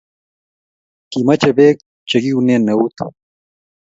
[1.11, 1.77] Kimache peek
[2.09, 2.97] che kiunen out